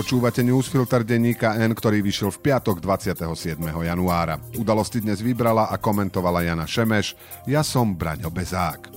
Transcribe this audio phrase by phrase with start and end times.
[0.00, 3.60] Počúvate newsfilter denníka N, ktorý vyšiel v piatok 27.
[3.60, 4.40] januára.
[4.56, 7.12] Udalosti dnes vybrala a komentovala Jana Šemeš.
[7.44, 8.88] Ja som Braňo Bezák.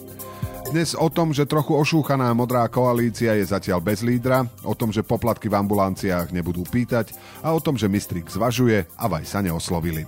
[0.71, 5.03] Dnes o tom, že trochu ošúchaná modrá koalícia je zatiaľ bez lídra, o tom, že
[5.03, 7.11] poplatky v ambulanciách nebudú pýtať
[7.43, 10.07] a o tom, že mistrik zvažuje a vaj sa neoslovili.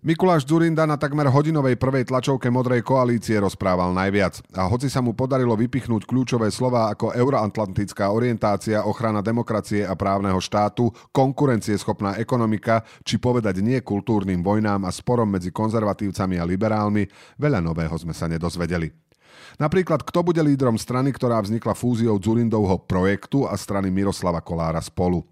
[0.00, 4.40] Mikuláš Zurinda na takmer hodinovej prvej tlačovke Modrej koalície rozprával najviac.
[4.56, 10.40] A hoci sa mu podarilo vypichnúť kľúčové slova ako euroatlantická orientácia, ochrana demokracie a právneho
[10.40, 17.04] štátu, konkurencieschopná ekonomika, či povedať nie kultúrnym vojnám a sporom medzi konzervatívcami a liberálmi,
[17.36, 18.88] veľa nového sme sa nedozvedeli.
[19.60, 25.28] Napríklad, kto bude lídrom strany, ktorá vznikla fúziou Zurindovho projektu a strany Miroslava Kolára spolu.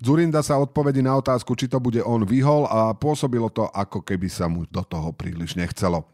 [0.00, 4.28] Zurinda sa odpovedi na otázku, či to bude on vyhol a pôsobilo to, ako keby
[4.30, 6.06] sa mu do toho príliš nechcelo.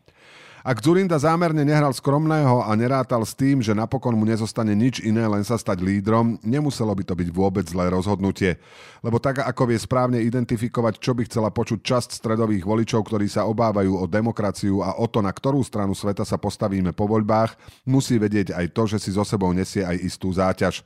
[0.66, 5.22] Ak Zurinda zámerne nehral skromného a nerátal s tým, že napokon mu nezostane nič iné,
[5.22, 8.58] len sa stať lídrom, nemuselo by to byť vôbec zlé rozhodnutie.
[8.98, 13.46] Lebo tak, ako vie správne identifikovať, čo by chcela počuť časť stredových voličov, ktorí sa
[13.46, 17.54] obávajú o demokraciu a o to, na ktorú stranu sveta sa postavíme po voľbách,
[17.86, 20.82] musí vedieť aj to, že si so sebou nesie aj istú záťaž.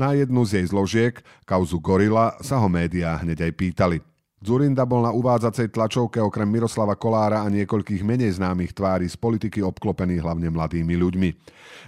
[0.00, 4.07] Na jednu z jej zložiek, kauzu Gorila, sa ho médiá hneď aj pýtali.
[4.38, 9.66] Zurinda bol na uvádzacej tlačovke okrem Miroslava Kolára a niekoľkých menej známych tvári z politiky
[9.66, 11.28] obklopených hlavne mladými ľuďmi.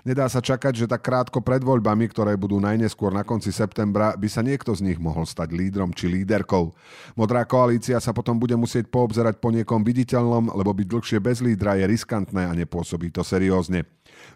[0.03, 4.27] Nedá sa čakať, že tak krátko pred voľbami, ktoré budú najneskôr na konci septembra, by
[4.27, 6.75] sa niekto z nich mohol stať lídrom či líderkou.
[7.15, 11.79] Modrá koalícia sa potom bude musieť poobzerať po niekom viditeľnom, lebo byť dlhšie bez lídra
[11.79, 13.87] je riskantné a nepôsobí to seriózne.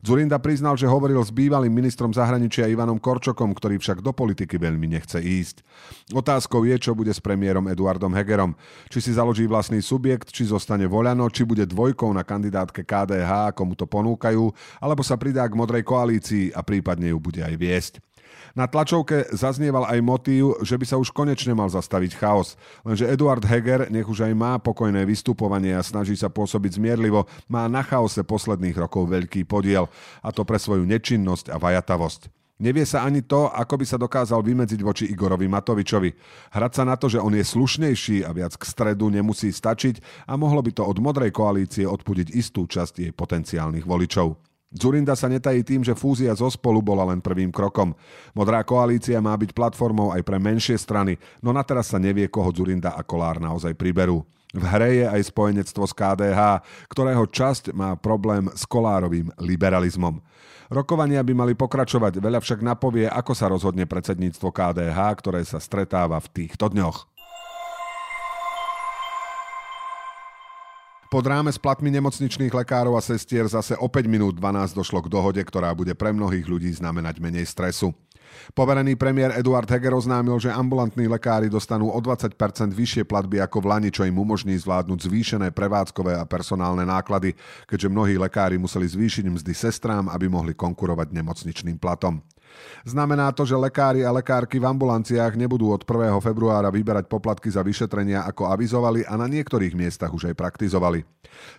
[0.05, 4.84] Zurinda priznal, že hovoril s bývalým ministrom zahraničia Ivanom Korčokom, ktorý však do politiky veľmi
[4.93, 5.65] nechce ísť.
[6.12, 8.53] Otázkou je, čo bude s premiérom Eduardom Hegerom.
[8.93, 13.62] Či si založí vlastný subjekt, či zostane voľano, či bude dvojkou na kandidátke KDH, ako
[13.65, 14.45] mu to ponúkajú,
[14.78, 17.95] alebo sa pridá k modrej koalícii a prípadne ju bude aj viesť.
[18.54, 22.54] Na tlačovke zaznieval aj motív, že by sa už konečne mal zastaviť chaos.
[22.87, 27.66] Lenže Eduard Heger, nech už aj má pokojné vystupovanie a snaží sa pôsobiť zmierlivo, má
[27.66, 29.91] na chaose posledných rokov veľký podiel,
[30.22, 32.31] a to pre svoju nečinnosť a vajatavosť.
[32.62, 36.15] Nevie sa ani to, ako by sa dokázal vymedziť voči Igorovi Matovičovi.
[36.54, 40.38] Hrať sa na to, že on je slušnejší a viac k stredu nemusí stačiť a
[40.38, 44.53] mohlo by to od modrej koalície odpudiť istú časť jej potenciálnych voličov.
[44.74, 47.94] Zurinda sa netají tým, že fúzia zo spolu bola len prvým krokom.
[48.34, 52.50] Modrá koalícia má byť platformou aj pre menšie strany, no na teraz sa nevie, koho
[52.50, 54.26] Zurinda a Kolár naozaj priberú.
[54.54, 56.40] V hre je aj spojenectvo z KDH,
[56.86, 60.22] ktorého časť má problém s kolárovým liberalizmom.
[60.70, 66.18] Rokovania by mali pokračovať, veľa však napovie, ako sa rozhodne predsedníctvo KDH, ktoré sa stretáva
[66.22, 67.13] v týchto dňoch.
[71.14, 75.06] Pod ráme s platmi nemocničných lekárov a sestier zase o 5 minút 12 došlo k
[75.06, 77.94] dohode, ktorá bude pre mnohých ľudí znamenať menej stresu.
[78.50, 82.34] Poverený premiér Eduard Heger oznámil, že ambulantní lekári dostanú o 20%
[82.74, 87.38] vyššie platby ako v Lani, čo im umožní zvládnuť zvýšené prevádzkové a personálne náklady,
[87.70, 92.26] keďže mnohí lekári museli zvýšiť mzdy sestrám, aby mohli konkurovať nemocničným platom.
[92.84, 96.15] Znamená to, že lekári a lekárky v ambulanciách nebudú od 1.
[96.20, 101.06] februára vyberať poplatky za vyšetrenia, ako avizovali a na niektorých miestach už aj praktizovali.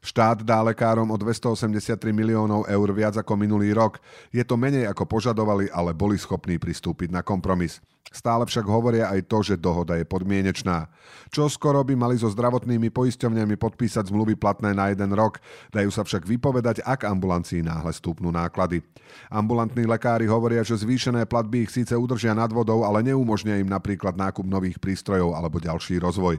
[0.06, 3.98] Štát dá lekárom o 283 miliónov eur viac ako minulý rok.
[4.30, 7.82] Je to menej ako požadovali, ale boli schopní pristúpiť na kompromis.
[8.14, 10.88] Stále však hovoria aj to, že dohoda je podmienečná.
[11.34, 15.42] Čo skoro by mali so zdravotnými poisťovňami podpísať zmluvy platné na jeden rok,
[15.74, 18.86] dajú sa však vypovedať, ak ambulancii náhle stúpnú náklady.
[19.32, 24.14] Ambulantní lekári hovoria, že zvýšené platby ich síce udržia nad vodou, ale neumožnia im napríklad
[24.14, 26.38] nákup nových prístrojov alebo ďalší rozvoj.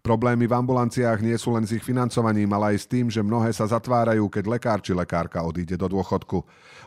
[0.00, 3.52] Problémy v ambulanciách nie sú len s ich financovaním, ale aj s tým, že mnohé
[3.52, 6.38] sa zatvárajú, keď lekár či lekárka odíde do dôchodku.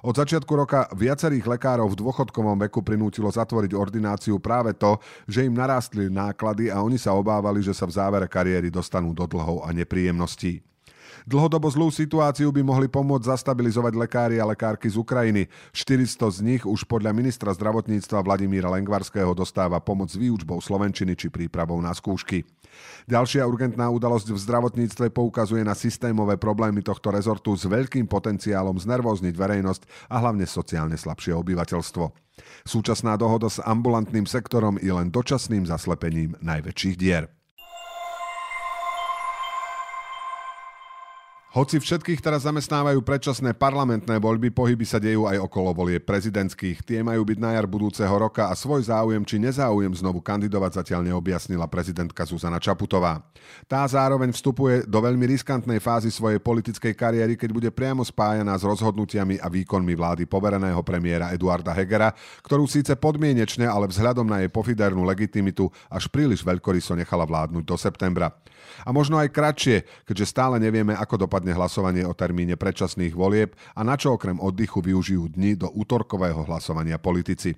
[0.04, 4.98] Od začiatku roka viacerých lekárov v dôchodkovom veku prinútilo zatvoriť ordináciu práve to,
[5.30, 9.30] že im narástli náklady a oni sa obávali, že sa v závere kariéry dostanú do
[9.30, 10.73] dlhov a nepríjemností.
[11.24, 15.48] Dlhodobo zlú situáciu by mohli pomôcť zastabilizovať lekári a lekárky z Ukrajiny.
[15.72, 21.28] 400 z nich už podľa ministra zdravotníctva Vladimíra Lengvarského dostáva pomoc s výučbou slovenčiny či
[21.30, 22.44] prípravou na skúšky.
[23.06, 29.36] Ďalšia urgentná udalosť v zdravotníctve poukazuje na systémové problémy tohto rezortu s veľkým potenciálom znervozniť
[29.36, 32.06] verejnosť a hlavne sociálne slabšie obyvateľstvo.
[32.66, 37.30] Súčasná dohoda s ambulantným sektorom je len dočasným zaslepením najväčších dier.
[41.54, 46.82] Hoci všetkých teraz zamestnávajú predčasné parlamentné voľby, pohyby sa dejú aj okolo volie prezidentských.
[46.82, 51.14] Tie majú byť na jar budúceho roka a svoj záujem či nezáujem znovu kandidovať zatiaľ
[51.14, 53.22] neobjasnila prezidentka Zuzana Čaputová.
[53.70, 58.66] Tá zároveň vstupuje do veľmi riskantnej fázy svojej politickej kariéry, keď bude priamo spájaná s
[58.66, 64.50] rozhodnutiami a výkonmi vlády povereného premiéra Eduarda Hegera, ktorú síce podmienečne, ale vzhľadom na jej
[64.50, 68.34] pofidernú legitimitu až príliš veľkoryso nechala vládnuť do septembra.
[68.82, 73.52] A možno aj kratšie, keďže stále nevieme, ako dopadne dopadne hlasovanie o termíne predčasných volieb
[73.76, 77.52] a na čo okrem oddychu využijú dni do útorkového hlasovania politici.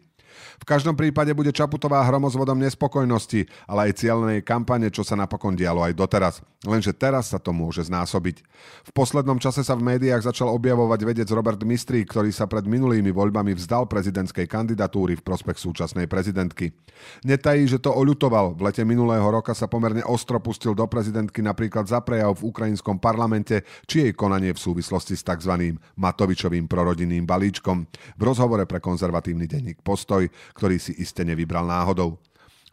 [0.62, 5.84] V každom prípade bude Čaputová hromozvodom nespokojnosti, ale aj cieľnej kampane, čo sa napokon dialo
[5.86, 6.42] aj doteraz.
[6.66, 8.42] Lenže teraz sa to môže znásobiť.
[8.90, 13.14] V poslednom čase sa v médiách začal objavovať vedec Robert Mistrík, ktorý sa pred minulými
[13.14, 16.74] voľbami vzdal prezidentskej kandidatúry v prospech súčasnej prezidentky.
[17.22, 18.58] Netají, že to oľutoval.
[18.58, 22.98] V lete minulého roka sa pomerne ostro pustil do prezidentky napríklad za prejav v ukrajinskom
[22.98, 25.78] parlamente či jej konanie v súvislosti s tzv.
[26.00, 27.86] Matovičovým prorodinným balíčkom.
[28.18, 32.19] V rozhovore pre konzervatívny denník Postoj ktorý si iste nevybral náhodou.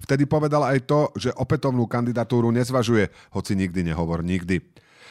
[0.02, 4.58] Vtedy povedal aj to, že opätovnú kandidatúru nezvažuje, hoci nikdy nehovor nikdy.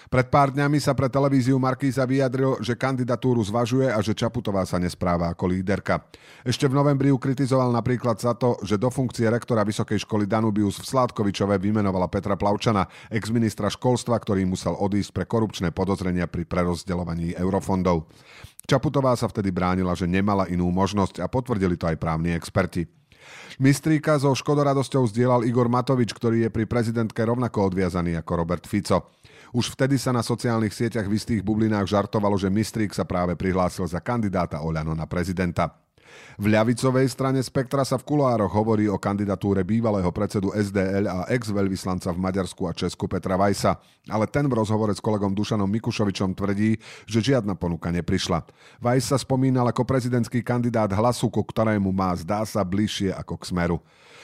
[0.09, 4.81] Pred pár dňami sa pre televíziu Markíza vyjadril, že kandidatúru zvažuje a že Čaputová sa
[4.81, 6.01] nespráva ako líderka.
[6.41, 10.81] Ešte v novembri ju kritizoval napríklad za to, že do funkcie rektora Vysokej školy Danubius
[10.81, 17.37] v Sládkovičove vymenovala Petra Plavčana, ex-ministra školstva, ktorý musel odísť pre korupčné podozrenia pri prerozdeľovaní
[17.37, 18.09] eurofondov.
[18.65, 22.89] Čaputová sa vtedy bránila, že nemala inú možnosť a potvrdili to aj právni experti.
[23.61, 29.13] Mistríka so škodoradosťou zdieľal Igor Matovič, ktorý je pri prezidentke rovnako odviazaný ako Robert Fico.
[29.51, 33.83] Už vtedy sa na sociálnych sieťach v istých bublinách žartovalo, že Mistrík sa práve prihlásil
[33.83, 35.80] za kandidáta Oľano na prezidenta.
[36.41, 42.09] V ľavicovej strane spektra sa v kuloároch hovorí o kandidatúre bývalého predsedu SDL a ex-veľvyslanca
[42.09, 43.77] v Maďarsku a Česku Petra Vajsa,
[44.09, 48.41] ale ten v rozhovore s kolegom Dušanom Mikušovičom tvrdí, že žiadna ponuka neprišla.
[48.81, 53.43] Vajs sa spomínal ako prezidentský kandidát hlasu, ku ktorému má zdá sa bližšie ako k
[53.51, 53.77] smeru.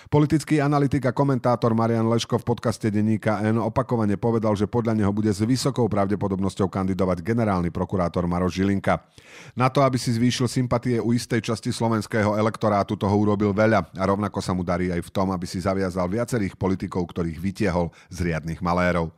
[0.07, 5.11] Politický analytik a komentátor Marian Leško v podcaste Deníka N opakovane povedal, že podľa neho
[5.11, 9.03] bude s vysokou pravdepodobnosťou kandidovať generálny prokurátor Maroš Žilinka.
[9.51, 14.03] Na to, aby si zvýšil sympatie u istej časti slovenského elektorátu, toho urobil veľa a
[14.09, 18.33] rovnako sa mu darí aj v tom, aby si zaviazal viacerých politikov, ktorých vytiehol z
[18.33, 19.13] riadnych malérov.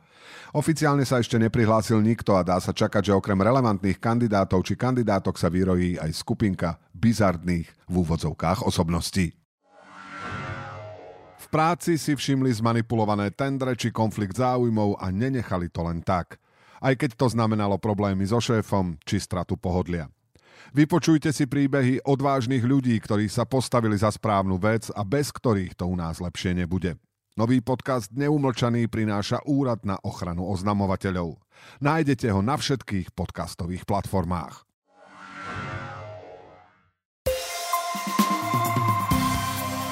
[0.52, 5.40] Oficiálne sa ešte neprihlásil nikto a dá sa čakať, že okrem relevantných kandidátov či kandidátok
[5.40, 9.40] sa vyrojí aj skupinka bizardných v úvodzovkách osobností
[11.50, 16.38] práci si všimli zmanipulované tendre či konflikt záujmov a nenechali to len tak.
[16.80, 20.08] Aj keď to znamenalo problémy so šéfom či stratu pohodlia.
[20.70, 25.90] Vypočujte si príbehy odvážnych ľudí, ktorí sa postavili za správnu vec a bez ktorých to
[25.90, 26.94] u nás lepšie nebude.
[27.38, 31.40] Nový podcast Neumlčaný prináša Úrad na ochranu oznamovateľov.
[31.80, 34.66] Nájdete ho na všetkých podcastových platformách.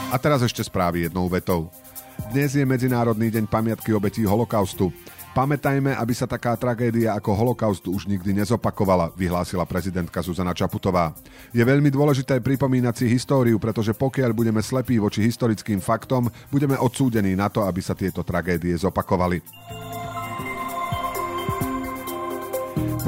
[0.09, 1.69] A teraz ešte správy jednou vetou.
[2.32, 4.88] Dnes je Medzinárodný deň pamiatky obetí holokaustu.
[5.38, 11.14] Pamätajme, aby sa taká tragédia ako holokaust už nikdy nezopakovala, vyhlásila prezidentka Zuzana Čaputová.
[11.54, 17.38] Je veľmi dôležité pripomínať si históriu, pretože pokiaľ budeme slepí voči historickým faktom, budeme odsúdení
[17.38, 19.38] na to, aby sa tieto tragédie zopakovali.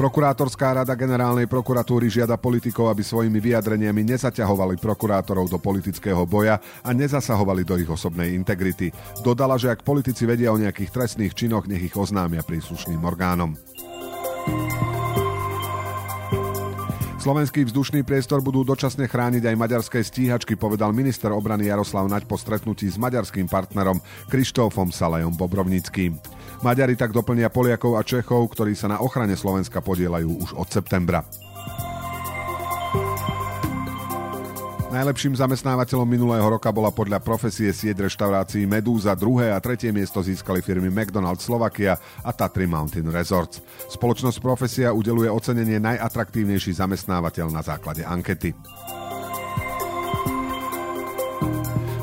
[0.01, 6.89] Prokurátorská rada generálnej prokuratúry žiada politikov, aby svojimi vyjadreniami nezaťahovali prokurátorov do politického boja a
[6.89, 8.89] nezasahovali do ich osobnej integrity.
[9.21, 13.53] Dodala, že ak politici vedia o nejakých trestných činoch, nech ich oznámia príslušným orgánom.
[17.21, 22.33] Slovenský vzdušný priestor budú dočasne chrániť aj maďarské stíhačky, povedal minister obrany Jaroslav Naď po
[22.33, 26.17] stretnutí s maďarským partnerom Krištófom Salajom Bobrovnickým.
[26.65, 31.21] Maďari tak doplnia Poliakov a Čechov, ktorí sa na ochrane Slovenska podielajú už od septembra.
[34.91, 40.59] Najlepším zamestnávateľom minulého roka bola podľa profesie sieť reštaurácií Medúza, druhé a tretie miesto získali
[40.59, 43.63] firmy McDonald's Slovakia a Tatry Mountain Resorts.
[43.87, 48.51] Spoločnosť Profesia udeluje ocenenie najatraktívnejší zamestnávateľ na základe ankety.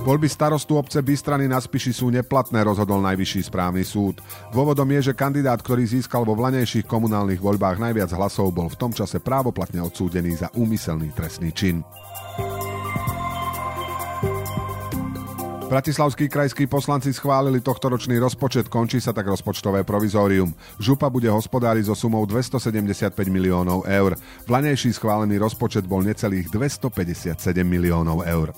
[0.08, 4.24] Voľby starostu obce Bystrany na Spiši sú neplatné, rozhodol najvyšší správny súd.
[4.56, 8.96] Dôvodom je, že kandidát, ktorý získal vo vlanejších komunálnych voľbách najviac hlasov, bol v tom
[8.96, 11.84] čase právoplatne odsúdený za úmyselný trestný čin.
[15.68, 20.48] Bratislavskí krajskí poslanci schválili tohtoročný rozpočet, končí sa tak rozpočtové provizórium.
[20.80, 24.16] Župa bude hospodáriť so sumou 275 miliónov eur.
[24.48, 27.36] Vlanejší schválený rozpočet bol necelých 257
[27.68, 28.56] miliónov eur.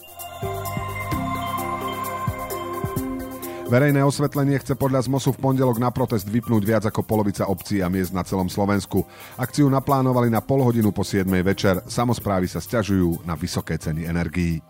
[3.67, 7.91] Verejné osvetlenie chce podľa ZMOSu v pondelok na protest vypnúť viac ako polovica obcí a
[7.91, 9.03] miest na celom Slovensku.
[9.35, 11.27] Akciu naplánovali na pol hodinu po 7.
[11.43, 11.83] večer.
[11.91, 14.63] Samozprávy sa stiažujú na vysoké ceny energií.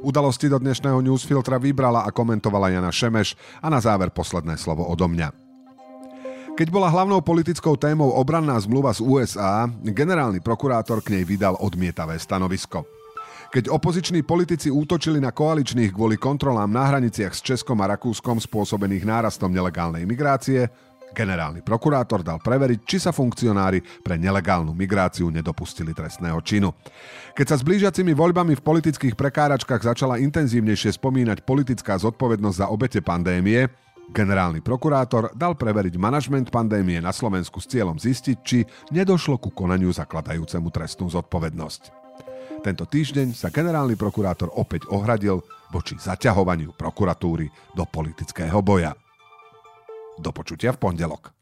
[0.00, 5.04] Udalosti do dnešného newsfiltra vybrala a komentovala Jana Šemeš a na záver posledné slovo odo
[5.04, 5.28] mňa.
[6.56, 12.16] Keď bola hlavnou politickou témou obranná zmluva z USA, generálny prokurátor k nej vydal odmietavé
[12.16, 12.88] stanovisko.
[13.52, 19.04] Keď opoziční politici útočili na koaličných kvôli kontrolám na hraniciach s Českom a Rakúskom spôsobených
[19.04, 20.70] nárastom nelegálnej migrácie,
[21.10, 26.70] Generálny prokurátor dal preveriť, či sa funkcionári pre nelegálnu migráciu nedopustili trestného činu.
[27.34, 33.02] Keď sa s blížiacimi voľbami v politických prekáračkách začala intenzívnejšie spomínať politická zodpovednosť za obete
[33.02, 33.66] pandémie,
[34.14, 38.62] generálny prokurátor dal preveriť manažment pandémie na Slovensku s cieľom zistiť, či
[38.94, 41.82] nedošlo ku konaniu zakladajúcemu trestnú zodpovednosť.
[42.60, 45.40] Tento týždeň sa generálny prokurátor opäť ohradil
[45.72, 48.92] voči zaťahovaniu prokuratúry do politického boja.
[50.20, 51.39] Do počutia v pondelok.